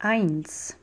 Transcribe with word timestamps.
eins. 0.00 0.76